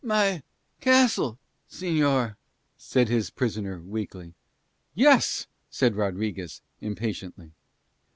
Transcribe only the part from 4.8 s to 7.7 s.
"Yes," said Rodriguez impatiently.